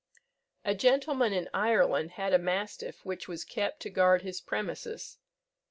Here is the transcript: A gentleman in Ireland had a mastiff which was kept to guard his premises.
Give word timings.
A 0.65 0.73
gentleman 0.73 1.31
in 1.31 1.47
Ireland 1.53 2.13
had 2.13 2.33
a 2.33 2.39
mastiff 2.39 3.05
which 3.05 3.27
was 3.27 3.45
kept 3.45 3.81
to 3.81 3.91
guard 3.91 4.23
his 4.23 4.41
premises. 4.41 5.19